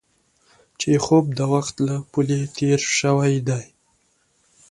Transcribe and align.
چیخوف 0.79 1.25
د 1.37 1.39
وخت 1.53 1.75
له 1.87 1.95
پولې 2.11 2.39
تېر 2.57 2.79
شوی 2.97 3.35
دی. 3.47 3.63